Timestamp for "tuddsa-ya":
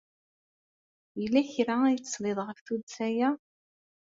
2.65-3.29